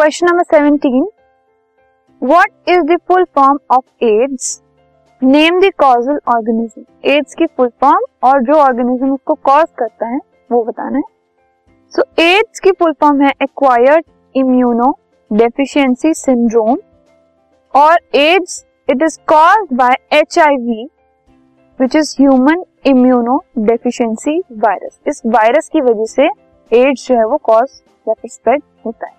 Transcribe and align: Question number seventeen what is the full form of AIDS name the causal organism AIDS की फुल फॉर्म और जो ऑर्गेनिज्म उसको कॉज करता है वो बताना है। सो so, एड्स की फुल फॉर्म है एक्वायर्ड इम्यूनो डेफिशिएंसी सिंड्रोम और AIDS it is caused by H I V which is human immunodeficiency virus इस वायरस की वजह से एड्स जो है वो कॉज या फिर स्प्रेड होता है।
Question 0.00 0.26
number 0.26 0.42
seventeen 0.50 1.06
what 2.22 2.68
is 2.68 2.82
the 2.82 2.96
full 3.08 3.24
form 3.34 3.58
of 3.70 4.04
AIDS 4.04 4.46
name 5.22 5.58
the 5.60 5.70
causal 5.78 6.20
organism 6.34 6.84
AIDS 7.10 7.34
की 7.34 7.46
फुल 7.46 7.68
फॉर्म 7.80 8.04
और 8.22 8.42
जो 8.44 8.54
ऑर्गेनिज्म 8.54 9.12
उसको 9.14 9.34
कॉज 9.34 9.66
करता 9.78 10.06
है 10.06 10.20
वो 10.50 10.62
बताना 10.64 10.98
है। 10.98 11.02
सो 11.94 12.02
so, 12.02 12.20
एड्स 12.20 12.60
की 12.60 12.72
फुल 12.72 12.92
फॉर्म 12.92 13.20
है 13.22 13.32
एक्वायर्ड 13.42 14.04
इम्यूनो 14.34 14.90
डेफिशिएंसी 15.30 16.14
सिंड्रोम 16.14 16.78
और 17.74 18.00
AIDS 18.14 18.64
it 18.88 19.02
is 19.02 19.18
caused 19.28 19.76
by 19.76 19.96
H 20.12 20.38
I 20.38 20.56
V 20.56 20.88
which 21.80 21.96
is 21.96 22.16
human 22.20 22.64
immunodeficiency 23.58 24.40
virus 24.58 25.00
इस 25.06 25.22
वायरस 25.26 25.68
की 25.68 25.80
वजह 25.82 26.04
से 26.08 26.30
एड्स 26.72 27.08
जो 27.08 27.16
है 27.16 27.26
वो 27.26 27.36
कॉज 27.44 27.80
या 28.06 28.14
फिर 28.14 28.30
स्प्रेड 28.30 28.62
होता 28.86 29.06
है। 29.06 29.18